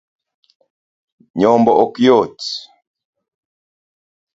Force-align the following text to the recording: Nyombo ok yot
Nyombo 1.39 1.71
ok 1.83 1.93
yot 2.05 2.39